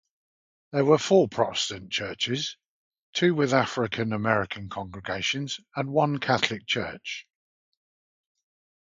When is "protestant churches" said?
1.29-2.57